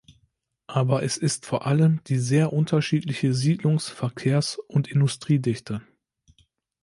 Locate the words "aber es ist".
0.65-1.45